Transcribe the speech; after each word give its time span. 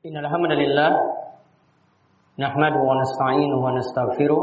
إن 0.00 0.16
الحمد 0.16 0.52
لله 0.52 0.90
نحمده 2.40 2.80
ونستعينه 2.90 3.58
ونستغفره 3.64 4.42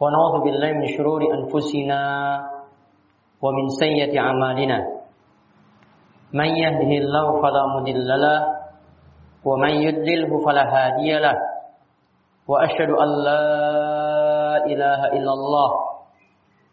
ونعوذ 0.00 0.34
بالله 0.46 0.70
من 0.78 0.86
شرور 0.94 1.20
أنفسنا 1.26 2.00
ومن 3.42 3.64
سيئة 3.82 4.14
أعمالنا. 4.20 4.78
من 6.32 6.48
يهده 6.54 6.92
الله 7.02 7.26
فلا 7.42 7.62
مضل 7.66 8.08
له 8.22 8.38
ومن 9.44 9.72
يضلله 9.82 10.30
فلا 10.46 10.64
هادي 10.70 11.18
له. 11.18 11.36
وأشهد 12.48 12.90
أن 12.94 13.10
لا 13.26 13.44
إله 14.70 15.00
إلا 15.18 15.32
الله 15.34 15.70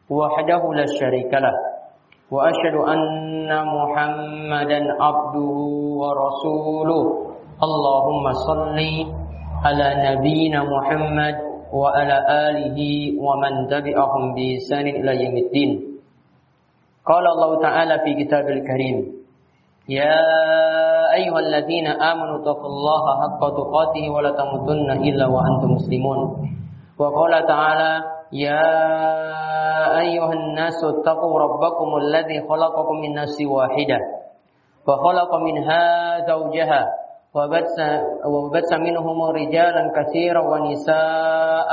وحده 0.09 0.61
لا 0.73 0.85
شريك 0.99 1.33
له. 1.33 1.55
وأشهد 2.31 2.75
أن 2.93 3.49
محمدا 3.49 4.79
عبده 5.01 5.49
ورسوله. 6.01 7.24
اللهم 7.55 8.25
صل 8.47 8.77
على 9.65 9.87
نبينا 10.11 10.59
محمد 10.63 11.35
وعلى 11.73 12.17
آله 12.51 12.79
ومن 13.15 13.53
تبعهم 13.71 14.23
بإحسان 14.35 14.85
إلى 14.87 15.11
يوم 15.23 15.35
الدين. 15.37 15.71
قال 17.05 17.25
الله 17.27 17.51
تعالى 17.61 17.95
في 18.03 18.11
كتاب 18.23 18.45
الكريم 18.49 18.97
يا 19.89 20.19
أيها 21.13 21.39
الذين 21.39 21.87
آمنوا 21.87 22.35
اتقوا 22.41 22.69
الله 22.75 23.03
حق 23.21 23.41
تقاته 23.59 24.03
ولا 24.09 24.31
تموتن 24.35 24.89
إلا 25.07 25.25
وأنتم 25.27 25.69
مسلمون. 25.79 26.19
وقال 26.99 27.33
تعالى 27.47 27.91
يا 28.33 28.67
أيها 29.99 30.33
الناس 30.33 30.79
اتقوا 30.83 31.35
ربكم 31.39 31.89
الذي 32.03 32.37
خلقكم 32.49 32.95
من 32.99 33.11
نفس 33.15 33.37
واحدة 33.47 33.99
وخلق 34.87 35.31
منها 35.35 35.83
زوجها 36.27 36.81
وبث, 37.35 38.69
منهم 38.73 39.17
رجالا 39.21 39.83
كثيرا 39.95 40.41
ونساء. 40.41 41.71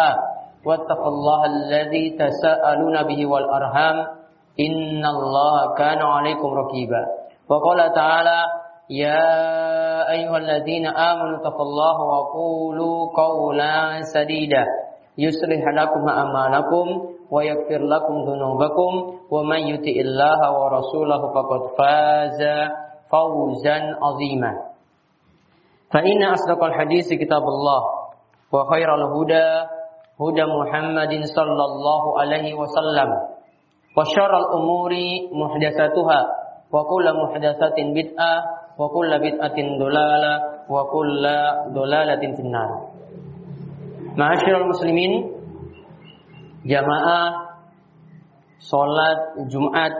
واتقوا 0.66 1.08
الله 1.08 1.40
الذي 1.46 2.04
تساءلون 2.18 2.96
به 3.02 3.20
والأرham 3.26 3.96
إن 4.60 5.02
الله 5.02 5.74
كان 5.74 5.98
عليكم 5.98 6.48
رقيبا 6.54 7.02
وقال 7.50 7.80
تعالى 7.92 8.40
يا 8.90 9.26
أيها 10.10 10.38
الذين 10.38 10.86
آمنوا 10.86 11.36
اتقوا 11.40 11.66
الله 11.66 11.96
وقولوا 12.02 12.96
قولا 13.16 14.02
سديدا. 14.14 14.64
يصلح 15.18 15.62
لكم 15.74 16.02
أعمالكم 16.08 16.86
ويغفر 17.30 17.80
لكم 17.82 18.14
ذنوبكم. 18.28 18.92
ومن 19.30 19.60
يطع 19.72 19.96
الله 20.06 20.40
ورسوله 20.60 21.22
فقد 21.34 21.60
فاز 21.78 22.40
فوزا 23.10 23.78
عظيما. 24.02 24.52
فإن 25.92 26.20
أصدق 26.22 26.60
الحديث 26.64 27.08
كتاب 27.12 27.44
الله 27.44 27.82
وخير 28.52 28.88
الهدى 28.94 29.48
هدى 30.20 30.44
محمد 30.44 31.12
صلى 31.36 31.64
الله 31.70 32.02
عليه 32.20 32.48
وسلم 32.54 33.10
وشر 33.96 34.32
الأمور 34.38 34.92
محدثاتها 35.32 36.20
وكل 36.72 37.06
محدثة 37.22 37.76
بدعة 37.78 38.34
وكل 38.78 39.10
بدعة 39.18 39.58
ضلالة 39.78 40.34
وكل 40.68 41.24
ضلالة 41.76 42.22
في 42.36 42.42
النار 42.42 42.70
معاشر 44.16 44.56
المسلمين 44.56 45.12
jamaah 46.62 47.50
Solat 48.62 49.50
Jumat 49.50 49.90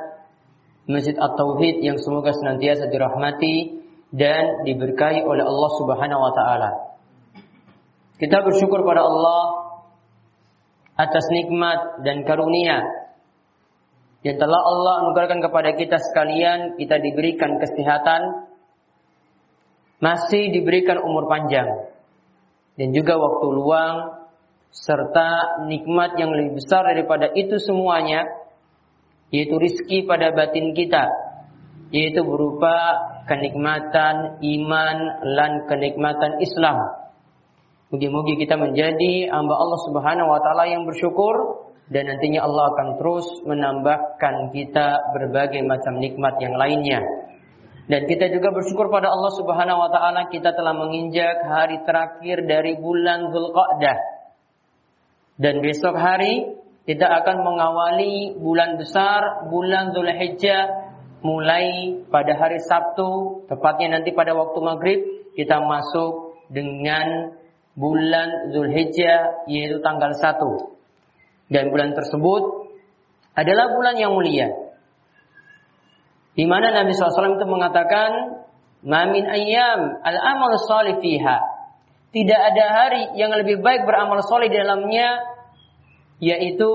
Masjid 0.87 1.19
At-Tauhid 1.19 1.83
yang 1.83 1.99
semoga 1.99 2.31
senantiasa 2.31 2.87
dirahmati 2.87 3.82
dan 4.13 4.69
diberkahi 4.69 5.25
oleh 5.25 5.43
Allah 5.43 5.71
Subhanahu 5.81 6.21
wa 6.21 6.33
taala. 6.37 6.71
Kita 8.21 8.45
bersyukur 8.45 8.85
pada 8.85 9.03
Allah 9.03 9.43
atas 11.01 11.25
nikmat 11.33 12.05
dan 12.05 12.23
karunia 12.29 12.85
yang 14.23 14.39
telah 14.39 14.61
Allah 14.63 14.95
anugerahkan 15.03 15.43
kepada 15.43 15.75
kita 15.75 15.99
sekalian, 15.99 16.79
kita 16.79 17.03
diberikan 17.03 17.59
kesehatan, 17.59 18.47
masih 19.99 20.55
diberikan 20.55 21.03
umur 21.03 21.27
panjang 21.27 21.91
dan 22.79 22.89
juga 22.95 23.19
waktu 23.19 23.47
luang 23.51 23.97
serta 24.73 25.63
nikmat 25.69 26.17
yang 26.17 26.33
lebih 26.33 26.63
besar 26.63 26.89
daripada 26.89 27.29
itu 27.37 27.61
semuanya 27.61 28.25
yaitu 29.29 29.61
rizki 29.61 30.09
pada 30.09 30.33
batin 30.33 30.73
kita 30.73 31.07
yaitu 31.93 32.25
berupa 32.25 32.97
kenikmatan 33.27 34.43
iman 34.43 34.97
dan 35.23 35.53
kenikmatan 35.71 36.43
Islam. 36.43 36.77
Mugi-mugi 37.93 38.41
kita 38.41 38.57
menjadi 38.57 39.29
hamba 39.29 39.55
Allah 39.55 39.81
Subhanahu 39.85 40.29
wa 40.33 40.41
taala 40.41 40.65
yang 40.65 40.89
bersyukur 40.89 41.69
dan 41.93 42.09
nantinya 42.09 42.41
Allah 42.49 42.73
akan 42.73 42.89
terus 42.97 43.27
menambahkan 43.45 44.49
kita 44.57 45.13
berbagai 45.13 45.61
macam 45.61 46.01
nikmat 46.01 46.41
yang 46.41 46.57
lainnya. 46.57 47.05
Dan 47.91 48.09
kita 48.09 48.33
juga 48.33 48.55
bersyukur 48.55 48.89
pada 48.89 49.13
Allah 49.13 49.33
Subhanahu 49.37 49.77
wa 49.77 49.91
taala 49.93 50.31
kita 50.33 50.57
telah 50.57 50.73
menginjak 50.73 51.45
hari 51.45 51.85
terakhir 51.85 52.49
dari 52.49 52.81
bulan 52.81 53.29
Zulqa'dah. 53.29 53.99
Dan 55.37 55.61
besok 55.61 55.93
hari 55.99 56.63
kita 56.89 57.07
akan 57.07 57.47
mengawali 57.47 58.41
bulan 58.41 58.81
besar 58.81 59.47
bulan 59.53 59.95
Zulhijjah 59.95 60.82
mulai 61.23 61.99
pada 62.11 62.35
hari 62.35 62.59
Sabtu, 62.63 63.43
tepatnya 63.47 63.99
nanti 63.99 64.11
pada 64.11 64.35
waktu 64.35 64.59
maghrib, 64.59 65.01
kita 65.39 65.63
masuk 65.63 66.37
dengan 66.51 67.33
bulan 67.79 68.53
Zulhijjah, 68.53 69.49
yaitu 69.49 69.81
tanggal 69.81 70.13
1. 70.13 71.49
Dan 71.49 71.73
bulan 71.73 71.97
tersebut 71.97 72.43
adalah 73.33 73.73
bulan 73.73 73.97
yang 73.97 74.13
mulia. 74.13 74.51
Di 76.33 76.45
mana 76.49 76.73
Nabi 76.73 76.93
SAW 76.93 77.39
itu 77.39 77.49
mengatakan, 77.49 78.43
Mamin 78.83 79.25
ayam 79.31 80.03
al-amal 80.03 80.59
salih 80.67 80.99
fiha. 80.99 81.39
Tidak 82.13 82.41
ada 82.53 82.65
hari 82.77 83.15
yang 83.15 83.31
lebih 83.33 83.63
baik 83.63 83.87
beramal 83.87 84.21
soleh 84.27 84.51
di 84.51 84.59
dalamnya, 84.59 85.23
yaitu 86.19 86.69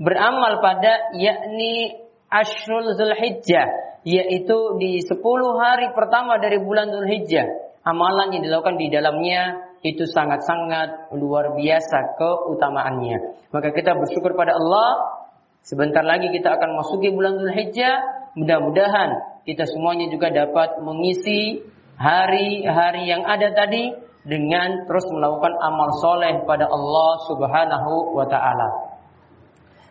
beramal 0.00 0.58
pada 0.64 1.14
yakni 1.14 2.07
Ashrul 2.28 2.92
Zulhijjah 2.92 3.88
yaitu 4.04 4.58
di 4.78 5.00
10 5.04 5.20
hari 5.58 5.92
pertama 5.96 6.36
dari 6.40 6.60
bulan 6.60 6.92
Zulhijjah. 6.92 7.44
Amalan 7.84 8.36
yang 8.36 8.44
dilakukan 8.44 8.76
di 8.76 8.92
dalamnya 8.92 9.72
itu 9.80 10.04
sangat-sangat 10.04 11.12
luar 11.16 11.56
biasa 11.56 12.20
keutamaannya. 12.20 13.48
Maka 13.48 13.72
kita 13.72 13.96
bersyukur 13.96 14.36
pada 14.36 14.56
Allah. 14.56 15.18
Sebentar 15.64 16.04
lagi 16.04 16.32
kita 16.32 16.56
akan 16.56 16.80
masuki 16.80 17.12
bulan 17.12 17.40
Zulhijjah. 17.40 18.30
Mudah-mudahan 18.36 19.42
kita 19.48 19.64
semuanya 19.64 20.12
juga 20.12 20.28
dapat 20.28 20.84
mengisi 20.84 21.64
hari-hari 21.96 23.08
yang 23.08 23.24
ada 23.24 23.50
tadi 23.56 23.90
dengan 24.28 24.84
terus 24.84 25.08
melakukan 25.08 25.56
amal 25.64 25.88
soleh 26.04 26.44
pada 26.44 26.68
Allah 26.68 27.12
Subhanahu 27.24 28.12
wa 28.12 28.26
taala. 28.28 28.68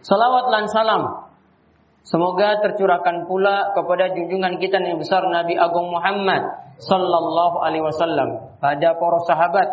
Salawat 0.06 0.46
dan 0.54 0.66
salam 0.70 1.27
Semoga 2.08 2.64
tercurahkan 2.64 3.28
pula 3.28 3.76
kepada 3.76 4.16
junjungan 4.16 4.64
kita 4.64 4.80
yang 4.80 4.96
besar 4.96 5.28
Nabi 5.28 5.60
Agung 5.60 5.92
Muhammad 5.92 6.40
sallallahu 6.80 7.60
alaihi 7.60 7.84
wasallam 7.84 8.56
pada 8.64 8.96
para 8.96 9.20
sahabat, 9.28 9.68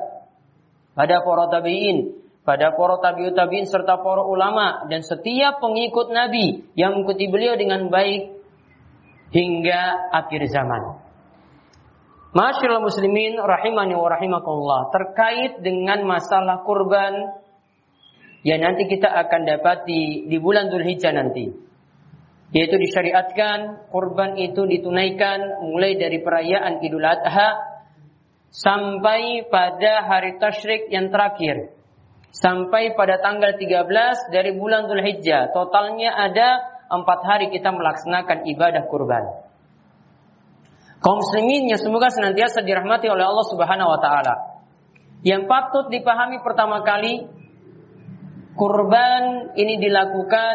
pada 0.98 1.22
para 1.22 1.46
tabi'in, 1.46 2.10
pada 2.42 2.74
para 2.74 2.98
tabi'ut 2.98 3.38
tabi'in 3.38 3.70
serta 3.70 4.02
para 4.02 4.26
ulama 4.26 4.90
dan 4.90 5.06
setiap 5.06 5.62
pengikut 5.62 6.10
Nabi 6.10 6.66
yang 6.74 6.98
mengikuti 6.98 7.30
beliau 7.30 7.54
dengan 7.54 7.86
baik 7.86 8.34
hingga 9.30 10.10
akhir 10.10 10.50
zaman. 10.50 10.98
Masyaallah 12.34 12.82
muslimin 12.82 13.38
rahimani 13.38 13.94
wa 13.94 14.10
rahimakumullah 14.10 14.90
terkait 14.90 15.62
dengan 15.62 16.02
masalah 16.02 16.66
kurban 16.66 17.30
yang 18.42 18.58
nanti 18.58 18.90
kita 18.90 19.06
akan 19.06 19.46
dapati 19.46 20.26
di 20.26 20.36
bulan 20.42 20.66
Dzulhijjah 20.66 21.14
nanti 21.14 21.62
yaitu 22.54 22.78
disyariatkan 22.78 23.90
kurban 23.90 24.38
itu 24.38 24.62
ditunaikan 24.62 25.58
mulai 25.66 25.98
dari 25.98 26.22
perayaan 26.22 26.78
Idul 26.86 27.02
Adha 27.02 27.58
sampai 28.54 29.50
pada 29.50 30.06
hari 30.06 30.38
tasyrik 30.38 30.86
yang 30.94 31.10
terakhir. 31.10 31.74
Sampai 32.34 32.94
pada 32.98 33.18
tanggal 33.22 33.58
13 33.58 34.30
dari 34.30 34.54
bulan 34.58 34.86
Zulhijjah 34.86 35.54
totalnya 35.54 36.14
ada 36.14 36.62
empat 36.90 37.20
hari 37.26 37.46
kita 37.50 37.74
melaksanakan 37.74 38.46
ibadah 38.46 38.86
kurban. 38.86 39.24
Kaum 41.02 41.20
muslimin 41.22 41.70
yang 41.74 41.78
semoga 41.82 42.10
senantiasa 42.10 42.62
dirahmati 42.62 43.10
oleh 43.10 43.26
Allah 43.26 43.46
Subhanahu 43.50 43.90
wa 43.90 44.00
taala. 44.02 44.34
Yang 45.26 45.46
patut 45.50 45.90
dipahami 45.90 46.42
pertama 46.42 46.82
kali 46.86 47.26
kurban 48.54 49.54
ini 49.58 49.78
dilakukan 49.78 50.54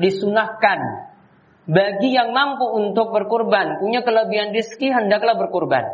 disunahkan 0.00 1.12
bagi 1.62 2.10
yang 2.10 2.34
mampu 2.34 2.66
untuk 2.66 3.14
berkurban, 3.14 3.78
punya 3.78 4.02
kelebihan 4.02 4.50
rezeki 4.50 4.90
hendaklah 4.90 5.38
berkurban. 5.38 5.86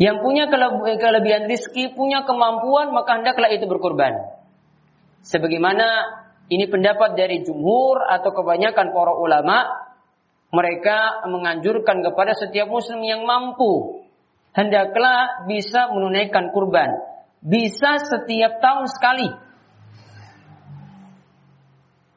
Yang 0.00 0.16
punya 0.24 0.48
kelebihan 0.96 1.44
rizki, 1.44 1.92
punya 1.92 2.24
kemampuan, 2.24 2.88
maka 2.94 3.20
hendaklah 3.20 3.52
itu 3.52 3.68
berkorban. 3.68 4.16
Sebagaimana 5.20 5.86
ini 6.48 6.64
pendapat 6.72 7.20
dari 7.20 7.44
jumhur 7.44 8.00
atau 8.08 8.32
kebanyakan 8.32 8.96
para 8.96 9.12
ulama, 9.12 9.68
mereka 10.56 11.26
menganjurkan 11.28 12.00
kepada 12.00 12.32
setiap 12.32 12.72
muslim 12.72 13.04
yang 13.04 13.28
mampu, 13.28 14.00
hendaklah 14.56 15.44
bisa 15.44 15.92
menunaikan 15.92 16.48
kurban. 16.54 16.96
Bisa 17.44 18.00
setiap 18.00 18.64
tahun 18.64 18.88
sekali. 18.88 19.28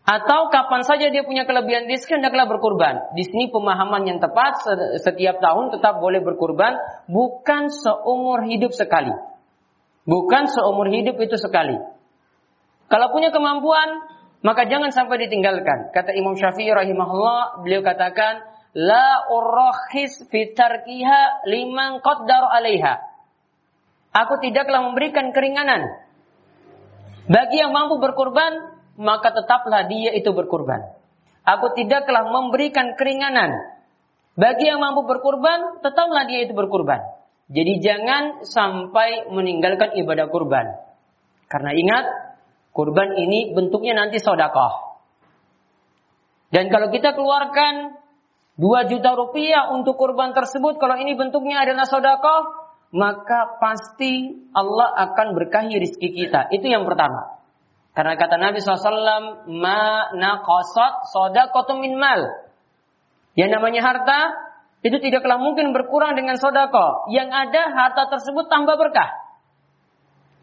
Atau 0.04 0.52
kapan 0.52 0.84
saja 0.84 1.08
dia 1.08 1.24
punya 1.24 1.48
kelebihan 1.48 1.88
rezeki 1.88 2.20
hendaklah 2.20 2.44
berkurban. 2.44 3.16
Di 3.16 3.24
sini 3.24 3.48
pemahaman 3.48 4.04
yang 4.04 4.20
tepat 4.20 4.60
setiap 5.00 5.40
tahun 5.40 5.72
tetap 5.72 6.04
boleh 6.04 6.20
berkurban, 6.20 6.76
bukan 7.08 7.72
seumur 7.72 8.44
hidup 8.44 8.76
sekali. 8.76 9.16
Bukan 10.04 10.52
seumur 10.52 10.92
hidup 10.92 11.16
itu 11.24 11.40
sekali. 11.40 11.80
Kalau 12.92 13.16
punya 13.16 13.32
kemampuan, 13.32 14.04
maka 14.44 14.68
jangan 14.68 14.92
sampai 14.92 15.24
ditinggalkan. 15.24 15.96
Kata 15.96 16.12
Imam 16.12 16.36
Syafi'i 16.36 16.76
rahimahullah, 16.76 17.64
beliau 17.64 17.80
katakan, 17.80 18.44
La 18.76 19.32
urahis 19.32 20.20
fitarkiha 20.28 21.48
liman 21.48 22.04
qaddar 22.04 22.52
alaiha. 22.52 23.00
Aku 24.12 24.36
tidaklah 24.44 24.84
memberikan 24.84 25.32
keringanan. 25.32 26.04
Bagi 27.32 27.64
yang 27.64 27.72
mampu 27.72 28.04
berkurban, 28.04 28.73
maka 29.00 29.34
tetaplah 29.34 29.86
dia 29.90 30.14
itu 30.14 30.30
berkurban. 30.34 30.94
Aku 31.44 31.76
tidaklah 31.76 32.32
memberikan 32.32 32.96
keringanan. 32.96 33.74
Bagi 34.34 34.66
yang 34.70 34.82
mampu 34.82 35.06
berkurban, 35.06 35.84
tetaplah 35.84 36.26
dia 36.26 36.48
itu 36.48 36.56
berkurban. 36.56 37.04
Jadi 37.52 37.84
jangan 37.84 38.48
sampai 38.48 39.30
meninggalkan 39.30 39.94
ibadah 40.00 40.32
kurban. 40.32 40.74
Karena 41.52 41.76
ingat, 41.76 42.06
kurban 42.74 43.14
ini 43.20 43.54
bentuknya 43.54 43.94
nanti 43.94 44.18
sodakoh. 44.18 44.98
Dan 46.50 46.70
kalau 46.72 46.90
kita 46.90 47.14
keluarkan 47.14 47.98
2 48.58 48.90
juta 48.90 49.18
rupiah 49.18 49.74
untuk 49.74 49.98
kurban 49.98 50.34
tersebut, 50.34 50.78
kalau 50.78 50.98
ini 50.98 51.18
bentuknya 51.18 51.66
adalah 51.66 51.86
sodakoh, 51.90 52.64
maka 52.94 53.58
pasti 53.58 54.46
Allah 54.54 54.94
akan 55.10 55.34
berkahi 55.34 55.82
rizki 55.82 56.14
kita. 56.14 56.54
Itu 56.54 56.70
yang 56.70 56.86
pertama. 56.86 57.43
Karena 57.94 58.18
kata 58.18 58.42
Nabi 58.42 58.58
SAW, 58.58 59.54
ma 59.54 60.10
naqasat 60.18 61.14
sodakotun 61.14 61.78
min 61.78 61.94
mal. 61.94 62.26
Yang 63.38 63.50
namanya 63.54 63.82
harta, 63.86 64.20
itu 64.82 64.98
tidaklah 64.98 65.38
mungkin 65.38 65.72
berkurang 65.78 66.18
dengan 66.18 66.36
sodako. 66.42 67.08
Yang 67.14 67.30
ada 67.32 67.62
harta 67.70 68.04
tersebut 68.18 68.50
tambah 68.50 68.76
berkah. 68.76 69.10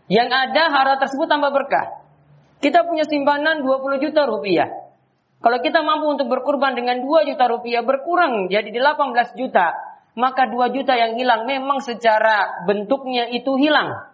Yang 0.06 0.30
ada 0.30 0.62
harta 0.70 0.94
tersebut 1.06 1.26
tambah 1.26 1.50
berkah. 1.50 2.06
Kita 2.62 2.86
punya 2.86 3.02
simpanan 3.04 3.66
20 3.66 3.98
juta 3.98 4.30
rupiah. 4.30 4.68
Kalau 5.40 5.58
kita 5.64 5.80
mampu 5.80 6.12
untuk 6.12 6.28
berkurban 6.28 6.76
dengan 6.76 7.00
2 7.02 7.28
juta 7.32 7.48
rupiah 7.48 7.82
berkurang 7.82 8.46
jadi 8.46 8.68
18 8.68 9.34
juta. 9.34 9.74
Maka 10.14 10.46
2 10.46 10.76
juta 10.76 10.94
yang 10.94 11.16
hilang 11.16 11.48
memang 11.48 11.80
secara 11.82 12.64
bentuknya 12.68 13.26
itu 13.32 13.56
hilang. 13.56 14.12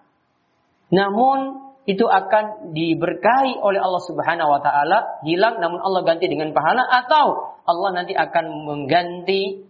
Namun 0.94 1.65
itu 1.86 2.02
akan 2.02 2.74
diberkahi 2.74 3.62
oleh 3.62 3.78
Allah 3.78 4.02
Subhanahu 4.02 4.50
wa 4.50 4.58
taala, 4.58 5.22
hilang 5.22 5.62
namun 5.62 5.78
Allah 5.78 6.02
ganti 6.02 6.26
dengan 6.26 6.50
pahala 6.50 6.82
atau 6.82 7.54
Allah 7.62 8.02
nanti 8.02 8.10
akan 8.10 8.66
mengganti 8.66 9.62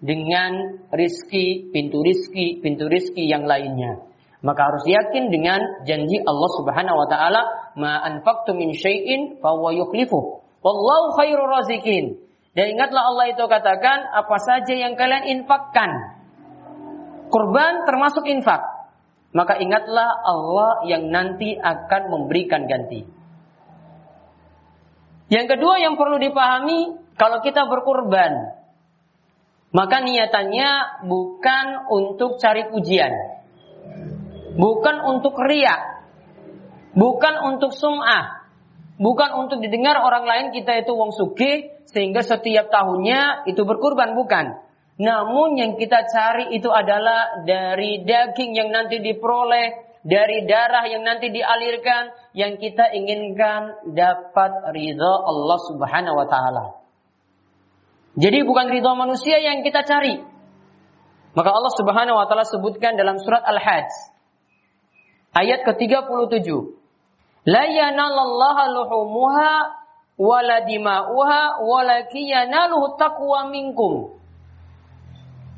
dengan 0.00 0.80
rizki, 0.88 1.68
pintu 1.68 2.00
rizki, 2.00 2.64
pintu 2.64 2.88
rizki 2.88 3.28
yang 3.28 3.44
lainnya. 3.44 4.00
Maka 4.40 4.64
harus 4.64 4.84
yakin 4.88 5.28
dengan 5.28 5.60
janji 5.84 6.24
Allah 6.24 6.50
Subhanahu 6.56 6.96
wa 7.04 7.08
taala, 7.10 7.42
"Ma 7.76 8.00
anfaqtu 8.00 8.56
min 8.56 8.72
syai'in 8.72 9.36
fa 9.44 9.52
huwa 9.52 9.68
yukhlifu." 9.76 10.40
Wallahu 10.64 11.20
khairur 11.20 11.52
razikin. 11.52 12.16
Dan 12.56 12.74
ingatlah 12.74 13.12
Allah 13.12 13.28
itu 13.28 13.44
katakan 13.44 14.08
apa 14.08 14.36
saja 14.40 14.72
yang 14.72 14.96
kalian 14.96 15.36
infakkan. 15.36 16.16
Kurban 17.28 17.84
termasuk 17.84 18.24
infak 18.24 18.77
maka 19.36 19.60
ingatlah 19.60 20.24
Allah 20.24 20.88
yang 20.88 21.12
nanti 21.12 21.52
akan 21.56 22.02
memberikan 22.08 22.64
ganti. 22.64 23.04
Yang 25.28 25.46
kedua 25.56 25.76
yang 25.76 26.00
perlu 26.00 26.16
dipahami, 26.16 26.96
kalau 27.20 27.44
kita 27.44 27.68
berkurban, 27.68 28.56
maka 29.68 30.00
niatannya 30.00 31.04
bukan 31.04 31.66
untuk 31.92 32.40
cari 32.40 32.72
pujian, 32.72 33.12
bukan 34.56 34.96
untuk 35.04 35.36
riak, 35.36 36.08
bukan 36.96 37.34
untuk 37.52 37.76
sum'ah, 37.76 38.48
bukan 38.96 39.30
untuk 39.44 39.60
didengar 39.60 40.00
orang 40.00 40.24
lain 40.24 40.46
kita 40.56 40.80
itu 40.80 40.96
wong 40.96 41.12
suki 41.12 41.76
sehingga 41.84 42.24
setiap 42.24 42.72
tahunnya 42.72 43.44
itu 43.44 43.60
berkurban, 43.68 44.16
bukan. 44.16 44.67
Namun 44.98 45.54
yang 45.54 45.72
kita 45.78 46.10
cari 46.10 46.58
itu 46.58 46.66
adalah 46.74 47.46
dari 47.46 48.02
daging 48.02 48.50
yang 48.58 48.74
nanti 48.74 48.98
diperoleh, 48.98 50.02
dari 50.02 50.42
darah 50.42 50.90
yang 50.90 51.06
nanti 51.06 51.30
dialirkan, 51.30 52.34
yang 52.34 52.58
kita 52.58 52.90
inginkan 52.90 53.94
dapat 53.94 54.74
ridha 54.74 55.12
Allah 55.22 55.58
Subhanahu 55.70 56.18
wa 56.18 56.26
taala. 56.26 56.64
Jadi 58.18 58.42
bukan 58.42 58.66
ridha 58.74 58.90
manusia 58.98 59.38
yang 59.38 59.62
kita 59.62 59.86
cari. 59.86 60.18
Maka 61.38 61.50
Allah 61.54 61.72
Subhanahu 61.78 62.18
wa 62.18 62.26
taala 62.26 62.42
sebutkan 62.42 62.98
dalam 62.98 63.22
surat 63.22 63.46
Al-Hajj 63.46 63.90
ayat 65.38 65.62
ke-37. 65.62 66.50
La 67.46 67.70
yanalallaha 67.70 68.74
luhumuha 68.74 69.52
wala 70.18 70.66
dima'uha 70.66 71.62
walakin 71.62 72.24
yanaluhu 72.26 72.98
taqwa 72.98 73.46
minkum 73.54 74.17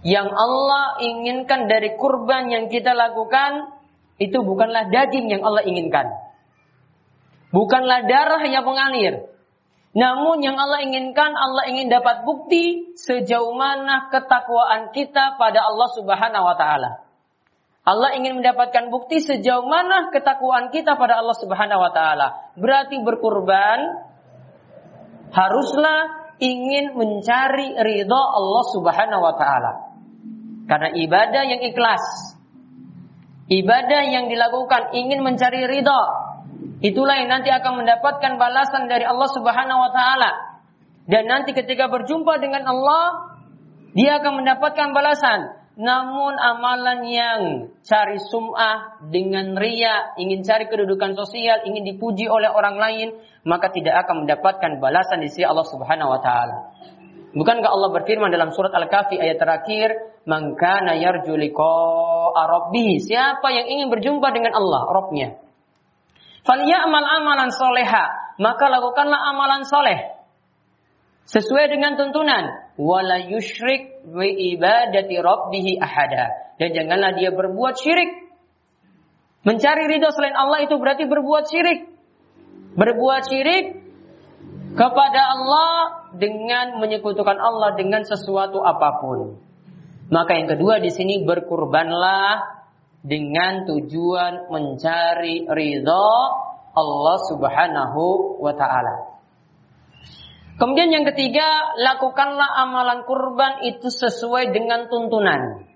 yang 0.01 0.33
Allah 0.33 0.97
inginkan 1.01 1.69
dari 1.69 1.97
kurban 2.01 2.49
yang 2.49 2.73
kita 2.73 2.97
lakukan 2.97 3.81
itu 4.17 4.41
bukanlah 4.41 4.89
daging 4.89 5.29
yang 5.29 5.45
Allah 5.45 5.65
inginkan. 5.65 6.09
Bukanlah 7.51 8.07
darah 8.07 8.45
yang 8.47 8.65
mengalir. 8.65 9.27
Namun 9.91 10.39
yang 10.39 10.55
Allah 10.55 10.87
inginkan, 10.87 11.35
Allah 11.35 11.67
ingin 11.67 11.91
dapat 11.91 12.23
bukti 12.23 12.95
sejauh 12.95 13.59
mana 13.59 14.07
ketakwaan 14.09 14.95
kita 14.95 15.35
pada 15.35 15.67
Allah 15.67 15.89
Subhanahu 15.99 16.47
wa 16.47 16.55
taala. 16.55 16.91
Allah 17.83 18.15
ingin 18.15 18.39
mendapatkan 18.39 18.87
bukti 18.93 19.19
sejauh 19.19 19.67
mana 19.67 20.15
ketakwaan 20.15 20.71
kita 20.71 20.95
pada 20.95 21.19
Allah 21.19 21.35
Subhanahu 21.35 21.81
wa 21.81 21.91
taala. 21.91 22.55
Berarti 22.55 23.03
berkurban 23.03 24.07
haruslah 25.35 26.35
ingin 26.39 26.95
mencari 26.95 27.75
ridha 27.75 28.23
Allah 28.31 28.65
Subhanahu 28.71 29.23
wa 29.27 29.35
taala. 29.35 29.90
Karena 30.71 30.95
ibadah 30.95 31.43
yang 31.51 31.67
ikhlas, 31.67 32.05
ibadah 33.51 34.07
yang 34.07 34.31
dilakukan 34.31 34.95
ingin 34.95 35.27
mencari 35.27 35.67
ridha, 35.67 36.03
itulah 36.79 37.19
yang 37.19 37.27
nanti 37.27 37.51
akan 37.51 37.83
mendapatkan 37.83 38.39
balasan 38.39 38.87
dari 38.87 39.03
Allah 39.03 39.27
Subhanahu 39.35 39.83
wa 39.83 39.91
taala. 39.91 40.31
Dan 41.11 41.27
nanti 41.27 41.59
ketika 41.59 41.91
berjumpa 41.91 42.39
dengan 42.39 42.71
Allah, 42.71 43.35
dia 43.99 44.23
akan 44.23 44.47
mendapatkan 44.47 44.95
balasan. 44.95 45.59
Namun 45.75 46.39
amalan 46.39 47.03
yang 47.09 47.41
cari 47.83 48.21
sum'ah 48.31 49.03
dengan 49.11 49.59
ria, 49.59 50.15
ingin 50.23 50.47
cari 50.47 50.71
kedudukan 50.71 51.19
sosial, 51.19 51.67
ingin 51.67 51.83
dipuji 51.83 52.31
oleh 52.31 52.47
orang 52.47 52.79
lain, 52.79 53.09
maka 53.43 53.75
tidak 53.75 54.07
akan 54.07 54.23
mendapatkan 54.23 54.79
balasan 54.79 55.19
di 55.19 55.33
sisi 55.33 55.43
Allah 55.43 55.67
Subhanahu 55.67 56.15
wa 56.15 56.21
taala. 56.23 56.57
Bukankah 57.31 57.71
Allah 57.71 57.91
berfirman 57.95 58.35
dalam 58.35 58.51
surat 58.51 58.75
Al-Kahfi 58.75 59.15
ayat 59.15 59.39
terakhir, 59.39 59.95
"Man 60.27 60.59
kana 60.59 60.99
yarju 60.99 61.39
Siapa 62.99 63.47
yang 63.55 63.67
ingin 63.71 63.87
berjumpa 63.87 64.35
dengan 64.35 64.59
Allah, 64.59 64.83
Rabbnya. 64.91 65.39
Falyamal 66.43 67.07
amalan 67.07 67.55
soleha, 67.55 68.35
maka 68.43 68.67
lakukanlah 68.67 69.21
amalan 69.31 69.63
soleh. 69.63 70.19
Sesuai 71.31 71.71
dengan 71.71 71.95
tuntunan, 71.95 72.75
wala 72.75 73.23
yushrik 73.23 74.03
bi 74.11 74.57
ibadati 74.57 75.15
ahada. 75.79 76.57
Dan 76.59 76.75
janganlah 76.75 77.15
dia 77.15 77.31
berbuat 77.31 77.79
syirik. 77.79 78.11
Mencari 79.47 79.87
ridho 79.87 80.11
selain 80.11 80.35
Allah 80.35 80.67
itu 80.67 80.75
berarti 80.75 81.07
berbuat 81.07 81.47
syirik. 81.47 81.87
Berbuat 82.75 83.31
syirik 83.31 83.80
kepada 84.81 85.21
Allah 85.37 85.73
dengan 86.17 86.81
menyekutukan 86.81 87.37
Allah 87.37 87.77
dengan 87.77 88.01
sesuatu 88.01 88.65
apa 88.65 89.05
pun. 89.05 89.37
Maka 90.09 90.41
yang 90.41 90.49
kedua 90.49 90.81
di 90.81 90.89
sini 90.89 91.21
berkurbanlah 91.21 92.65
dengan 93.05 93.69
tujuan 93.69 94.49
mencari 94.49 95.45
ridho 95.45 96.13
Allah 96.73 97.17
Subhanahu 97.29 98.05
wa 98.41 98.57
taala. 98.57 99.21
Kemudian 100.57 100.93
yang 100.93 101.05
ketiga, 101.13 101.77
lakukanlah 101.77 102.49
amalan 102.65 103.05
kurban 103.05 103.65
itu 103.69 103.93
sesuai 103.93 104.53
dengan 104.53 104.89
tuntunan. 104.89 105.69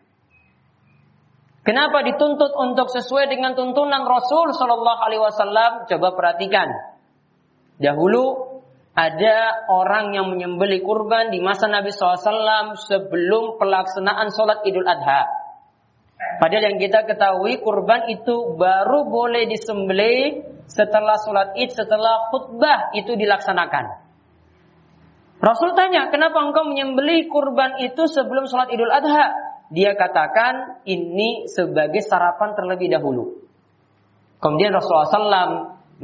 Kenapa 1.64 2.04
dituntut 2.04 2.52
untuk 2.56 2.92
sesuai 2.92 3.28
dengan 3.28 3.56
tuntunan 3.56 4.04
Rasul 4.04 4.52
Shallallahu 4.52 5.00
Alaihi 5.00 5.24
Wasallam? 5.24 5.88
Coba 5.88 6.12
perhatikan. 6.12 6.68
Dahulu 7.80 8.53
ada 8.94 9.66
orang 9.70 10.14
yang 10.14 10.30
menyembeli 10.30 10.82
kurban 10.86 11.34
di 11.34 11.42
masa 11.42 11.66
Nabi 11.66 11.90
SAW 11.90 12.78
sebelum 12.78 13.58
pelaksanaan 13.58 14.30
sholat 14.30 14.62
Idul 14.62 14.86
Adha. 14.86 15.26
Padahal 16.38 16.72
yang 16.72 16.78
kita 16.78 17.04
ketahui 17.04 17.58
kurban 17.58 18.06
itu 18.06 18.54
baru 18.54 19.10
boleh 19.10 19.50
disembeli 19.50 20.46
setelah 20.70 21.18
sholat 21.20 21.58
id, 21.58 21.74
setelah 21.74 22.30
khutbah 22.30 22.94
itu 22.94 23.18
dilaksanakan. 23.18 24.06
Rasul 25.42 25.76
tanya, 25.76 26.08
kenapa 26.08 26.40
engkau 26.40 26.64
menyembeli 26.64 27.28
kurban 27.28 27.76
itu 27.82 28.08
sebelum 28.08 28.46
sholat 28.46 28.70
Idul 28.72 28.88
Adha? 28.88 29.54
dia 29.72 29.96
katakan 29.96 30.84
ini 30.84 31.48
sebagai 31.48 32.04
sarapan 32.04 32.52
terlebih 32.52 32.92
dahulu. 32.92 33.42
Kemudian 34.38 34.76
Rasulullah 34.76 35.08
SAW 35.08 35.52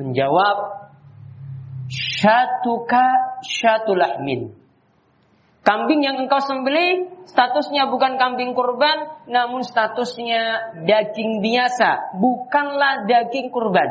menjawab, 0.01 0.57
Syatuka 1.91 3.37
syatulahmin. 3.43 4.55
Kambing 5.61 6.01
yang 6.01 6.23
engkau 6.23 6.41
sembelih 6.41 7.11
statusnya 7.29 7.91
bukan 7.93 8.17
kambing 8.17 8.57
kurban, 8.57 9.11
namun 9.29 9.61
statusnya 9.61 10.73
daging 10.87 11.45
biasa, 11.45 12.17
bukanlah 12.17 13.05
daging 13.05 13.53
kurban. 13.53 13.91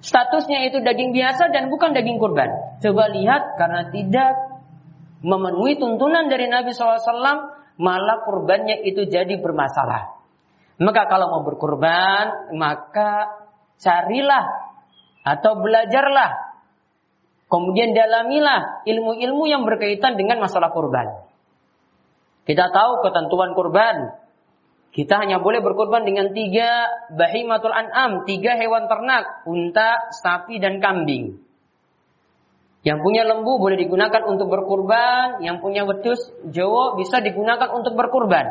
Statusnya 0.00 0.68
itu 0.68 0.80
daging 0.80 1.12
biasa 1.12 1.52
dan 1.52 1.68
bukan 1.68 1.92
daging 1.92 2.16
kurban. 2.16 2.48
Coba 2.80 3.12
lihat 3.12 3.58
karena 3.60 3.92
tidak 3.92 4.32
memenuhi 5.24 5.80
tuntunan 5.80 6.28
dari 6.28 6.48
Nabi 6.48 6.76
SAW, 6.76 7.00
malah 7.80 8.22
kurbannya 8.24 8.84
itu 8.84 9.08
jadi 9.08 9.40
bermasalah. 9.40 10.14
Maka 10.80 11.08
kalau 11.08 11.32
mau 11.32 11.42
berkurban, 11.42 12.54
maka 12.54 13.32
carilah 13.80 14.44
atau 15.24 15.56
belajarlah. 15.58 16.53
Kemudian 17.54 17.94
dalamilah 17.94 18.82
ilmu-ilmu 18.82 19.46
yang 19.46 19.62
berkaitan 19.62 20.18
dengan 20.18 20.42
masalah 20.42 20.74
kurban. 20.74 21.22
Kita 22.50 22.74
tahu 22.74 23.06
ketentuan 23.06 23.54
kurban. 23.54 24.10
Kita 24.90 25.22
hanya 25.22 25.38
boleh 25.38 25.62
berkurban 25.62 26.02
dengan 26.02 26.34
tiga 26.34 26.90
bahimatul 27.14 27.70
an'am, 27.70 28.26
tiga 28.26 28.58
hewan 28.58 28.90
ternak, 28.90 29.46
unta, 29.46 30.10
sapi, 30.10 30.58
dan 30.58 30.82
kambing. 30.82 31.38
Yang 32.82 32.98
punya 33.06 33.22
lembu 33.22 33.62
boleh 33.62 33.78
digunakan 33.78 34.22
untuk 34.26 34.50
berkurban, 34.50 35.38
yang 35.38 35.62
punya 35.62 35.86
wedus 35.86 36.34
Jawa 36.50 36.98
bisa 36.98 37.22
digunakan 37.22 37.70
untuk 37.70 37.94
berkurban. 37.94 38.50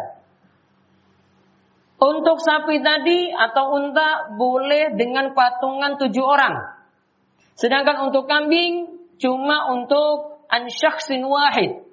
Untuk 1.99 2.39
sapi 2.39 2.79
tadi 2.79 3.35
atau 3.35 3.83
unta 3.83 4.31
boleh 4.31 4.95
dengan 4.95 5.35
patungan 5.35 5.99
tujuh 5.99 6.23
orang. 6.23 6.55
Sedangkan 7.59 8.07
untuk 8.07 8.31
kambing 8.31 8.92
cuma 9.19 9.73
untuk 9.73 10.45
ansyaksin 10.49 11.25
wahid. 11.25 11.83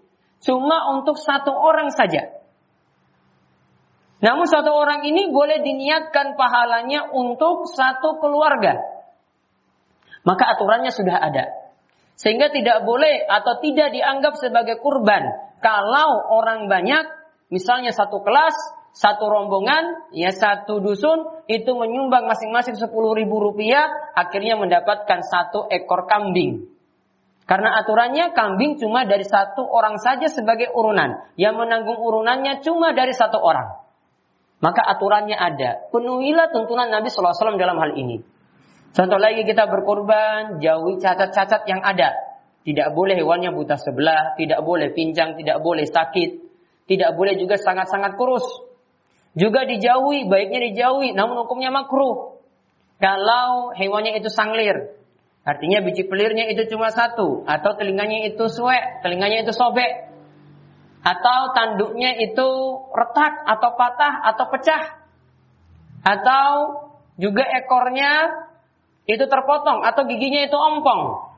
Cuma 0.40 0.96
untuk 0.96 1.20
satu 1.20 1.52
orang 1.52 1.92
saja. 1.92 2.40
Namun 4.20 4.44
satu 4.44 4.72
orang 4.72 5.04
ini 5.04 5.32
boleh 5.32 5.64
diniatkan 5.64 6.36
pahalanya 6.36 7.08
untuk 7.12 7.68
satu 7.68 8.20
keluarga. 8.20 8.76
Maka 10.24 10.56
aturannya 10.56 10.92
sudah 10.92 11.16
ada. 11.16 11.44
Sehingga 12.20 12.52
tidak 12.52 12.84
boleh 12.84 13.24
atau 13.24 13.56
tidak 13.64 13.96
dianggap 13.96 14.36
sebagai 14.36 14.76
kurban. 14.84 15.24
Kalau 15.64 16.36
orang 16.36 16.68
banyak, 16.68 17.04
misalnya 17.48 17.96
satu 17.96 18.20
kelas, 18.20 18.52
satu 18.92 19.24
rombongan, 19.24 20.12
ya 20.12 20.28
satu 20.28 20.84
dusun, 20.84 21.44
itu 21.48 21.72
menyumbang 21.72 22.28
masing-masing 22.28 22.76
sepuluh 22.76 23.16
ribu 23.16 23.40
rupiah, 23.40 23.88
akhirnya 24.12 24.60
mendapatkan 24.60 25.24
satu 25.24 25.64
ekor 25.72 26.04
kambing. 26.04 26.68
Karena 27.50 27.83
aturannya 27.83 28.30
kambing 28.30 28.78
cuma 28.78 29.02
dari 29.11 29.26
satu 29.26 29.66
orang 29.66 29.99
saja 29.99 30.30
sebagai 30.30 30.71
urunan. 30.71 31.35
Yang 31.35 31.59
menanggung 31.59 31.99
urunannya 31.99 32.62
cuma 32.62 32.95
dari 32.95 33.11
satu 33.11 33.42
orang. 33.42 33.75
Maka 34.62 34.87
aturannya 34.87 35.35
ada. 35.35 35.90
Penuhilah 35.90 36.54
tuntunan 36.54 36.87
Nabi 36.87 37.11
SAW 37.11 37.59
dalam 37.59 37.75
hal 37.83 37.99
ini. 37.99 38.23
Contoh 38.95 39.19
lagi 39.19 39.42
kita 39.42 39.66
berkorban, 39.66 40.62
jauhi 40.62 41.02
cacat-cacat 41.02 41.66
yang 41.66 41.83
ada. 41.83 42.14
Tidak 42.62 42.95
boleh 42.95 43.19
hewannya 43.19 43.50
buta 43.50 43.75
sebelah, 43.75 44.38
tidak 44.38 44.62
boleh 44.62 44.95
pincang, 44.95 45.35
tidak 45.35 45.59
boleh 45.59 45.90
sakit, 45.90 46.30
tidak 46.87 47.19
boleh 47.19 47.35
juga 47.35 47.59
sangat-sangat 47.59 48.14
kurus. 48.14 48.47
Juga 49.35 49.66
dijauhi, 49.66 50.30
baiknya 50.30 50.71
dijauhi, 50.71 51.19
namun 51.19 51.42
hukumnya 51.42 51.75
makruh. 51.75 52.38
Kalau 53.02 53.75
hewannya 53.75 54.23
itu 54.23 54.30
sanglir, 54.30 55.00
artinya 55.47 55.80
biji 55.85 56.06
pelirnya 56.06 56.49
itu 56.52 56.68
cuma 56.70 56.92
satu, 56.92 57.44
atau 57.49 57.70
telinganya 57.76 58.28
itu 58.28 58.44
suek, 58.47 59.04
telinganya 59.04 59.44
itu 59.44 59.52
sobek, 59.56 60.12
atau 61.00 61.38
tanduknya 61.56 62.16
itu 62.20 62.49
retak, 62.92 63.35
atau 63.49 63.70
patah, 63.75 64.14
atau 64.35 64.44
pecah, 64.52 64.85
atau 66.04 66.50
juga 67.20 67.44
ekornya 67.44 68.32
itu 69.04 69.25
terpotong 69.26 69.85
atau 69.85 70.06
giginya 70.06 70.47
itu 70.47 70.56
ompong. 70.56 71.32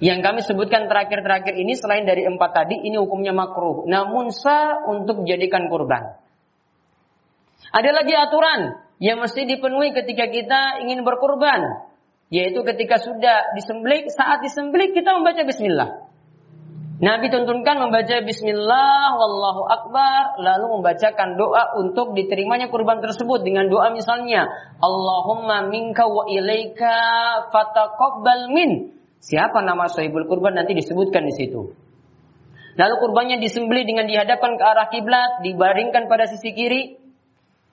Yang 0.00 0.18
kami 0.24 0.40
sebutkan 0.40 0.88
terakhir-terakhir 0.88 1.54
ini 1.60 1.76
selain 1.76 2.08
dari 2.08 2.24
empat 2.24 2.50
tadi 2.56 2.80
ini 2.80 2.96
hukumnya 2.96 3.36
makruh. 3.36 3.84
Namun 3.84 4.32
sah 4.32 4.88
untuk 4.88 5.22
dijadikan 5.22 5.68
kurban. 5.68 6.16
Ada 7.70 7.90
lagi 7.92 8.16
aturan 8.16 8.80
yang 8.96 9.20
mesti 9.20 9.44
dipenuhi 9.44 9.92
ketika 9.92 10.32
kita 10.32 10.80
ingin 10.80 11.04
berkurban. 11.04 11.89
Yaitu 12.30 12.62
ketika 12.62 13.02
sudah 13.02 13.58
disembelih, 13.58 14.06
saat 14.14 14.38
disembelih 14.46 14.94
kita 14.94 15.18
membaca 15.18 15.42
bismillah. 15.42 16.10
Nabi 17.00 17.32
tuntunkan 17.32 17.80
membaca 17.80 18.20
bismillah 18.22 19.16
wallahu 19.16 19.64
akbar 19.66 20.36
lalu 20.36 20.78
membacakan 20.78 21.40
doa 21.40 21.72
untuk 21.80 22.12
diterimanya 22.12 22.68
kurban 22.68 23.00
tersebut 23.00 23.40
dengan 23.40 23.72
doa 23.72 23.88
misalnya 23.88 24.52
Allahumma 24.84 25.64
minka 25.72 26.04
wa 26.04 26.28
ilaika 26.28 26.94
fataqabbal 27.50 28.52
min. 28.52 28.92
Siapa 29.16 29.64
nama 29.64 29.88
sahibul 29.88 30.28
kurban 30.28 30.54
nanti 30.60 30.76
disebutkan 30.76 31.24
di 31.24 31.34
situ. 31.34 31.72
Lalu 32.76 32.94
kurbannya 33.00 33.36
disembelih 33.42 33.84
dengan 33.88 34.04
dihadapkan 34.04 34.60
ke 34.60 34.64
arah 34.64 34.88
kiblat, 34.92 35.42
dibaringkan 35.42 36.06
pada 36.06 36.28
sisi 36.28 36.52
kiri. 36.52 37.00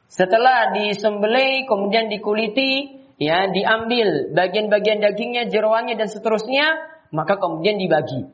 Setelah 0.08 0.72
disembelih 0.72 1.68
kemudian 1.68 2.08
dikuliti, 2.08 2.96
ya 3.18 3.50
diambil 3.50 4.34
bagian-bagian 4.34 5.02
dagingnya, 5.02 5.50
jeroannya 5.50 5.98
dan 5.98 6.10
seterusnya, 6.10 6.66
maka 7.12 7.38
kemudian 7.38 7.78
dibagi. 7.78 8.30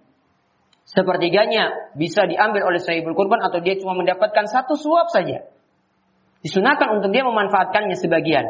Sepertiganya 0.83 1.95
bisa 1.95 2.27
diambil 2.27 2.67
oleh 2.67 2.83
sahibul 2.83 3.15
kurban 3.15 3.39
atau 3.39 3.63
dia 3.63 3.79
cuma 3.79 3.95
mendapatkan 3.95 4.45
satu 4.51 4.75
suap 4.75 5.07
saja. 5.15 5.47
Disunahkan 6.43 6.99
untuk 6.99 7.15
dia 7.15 7.23
memanfaatkannya 7.23 7.95
sebagian. 7.95 8.43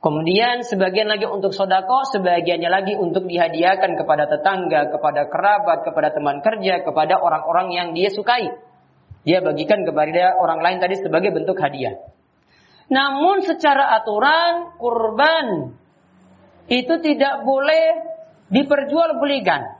Kemudian 0.00 0.64
sebagian 0.64 1.12
lagi 1.12 1.28
untuk 1.28 1.52
sodako, 1.52 2.08
sebagiannya 2.08 2.70
lagi 2.72 2.94
untuk 2.96 3.28
dihadiahkan 3.28 4.00
kepada 4.00 4.30
tetangga, 4.30 4.88
kepada 4.88 5.28
kerabat, 5.28 5.84
kepada 5.84 6.08
teman 6.14 6.40
kerja, 6.40 6.80
kepada 6.86 7.20
orang-orang 7.20 7.68
yang 7.74 7.88
dia 7.92 8.08
sukai. 8.08 8.48
Dia 9.28 9.44
bagikan 9.44 9.84
kepada 9.84 10.40
orang 10.40 10.64
lain 10.64 10.78
tadi 10.80 10.96
sebagai 10.96 11.36
bentuk 11.36 11.60
hadiah. 11.60 12.00
Namun 12.90 13.46
secara 13.46 13.94
aturan 14.02 14.74
kurban 14.74 15.78
itu 16.66 16.94
tidak 16.98 17.46
boleh 17.46 17.86
diperjualbelikan. 18.50 19.78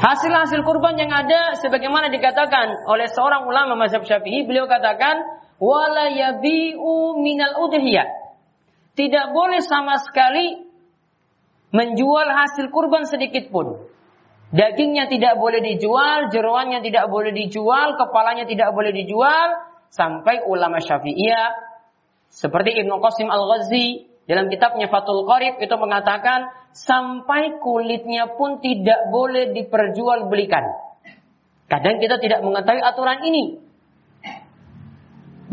Hasil-hasil 0.00 0.64
kurban 0.64 0.96
yang 0.96 1.12
ada 1.12 1.60
sebagaimana 1.60 2.08
dikatakan 2.08 2.88
oleh 2.88 3.04
seorang 3.12 3.44
ulama 3.44 3.76
mazhab 3.76 4.00
Syafi'i, 4.08 4.48
beliau 4.48 4.64
katakan 4.64 5.20
wala 5.60 6.08
yabi'u 6.08 7.20
minal 7.20 7.68
udhiyah. 7.68 8.08
Tidak 8.96 9.26
boleh 9.34 9.60
sama 9.60 10.00
sekali 10.00 10.64
menjual 11.74 12.28
hasil 12.32 12.70
kurban 12.72 13.04
sedikit 13.04 13.50
pun. 13.52 13.90
Dagingnya 14.54 15.10
tidak 15.10 15.36
boleh 15.42 15.58
dijual, 15.58 16.30
jeroannya 16.30 16.78
tidak 16.86 17.10
boleh 17.10 17.34
dijual, 17.34 17.98
kepalanya 17.98 18.46
tidak 18.46 18.70
boleh 18.70 18.94
dijual 18.94 19.58
sampai 19.90 20.46
ulama 20.46 20.78
Syafi'iyah 20.78 21.73
seperti 22.34 22.74
Ibnu 22.82 22.98
Qasim 22.98 23.30
Al-Ghazi 23.30 24.10
dalam 24.26 24.50
kitabnya 24.50 24.90
Fathul 24.90 25.22
Qarib 25.22 25.62
itu 25.62 25.74
mengatakan 25.78 26.50
sampai 26.74 27.62
kulitnya 27.62 28.34
pun 28.34 28.58
tidak 28.58 29.14
boleh 29.14 29.54
diperjualbelikan. 29.54 30.64
Kadang 31.70 32.02
kita 32.02 32.18
tidak 32.18 32.42
mengetahui 32.42 32.82
aturan 32.82 33.22
ini. 33.22 33.62